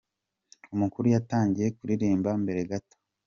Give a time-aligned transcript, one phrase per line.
[0.73, 2.95] Umukuru yatangiye kuririmba mbere gato.